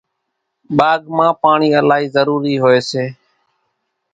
ٻاگھ 0.77 1.05
مان 1.15 1.31
پاڻِي 1.41 1.69
الائِي 1.79 2.05
ضرورِي 2.15 2.55
هوئيَ 2.63 2.81
سي۔ 2.89 3.03